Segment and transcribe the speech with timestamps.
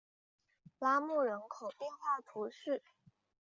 [0.79, 2.81] 拉穆人口变化图示